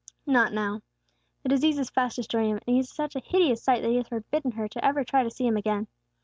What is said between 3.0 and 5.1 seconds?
a hideous sight that he has forbidden her to ever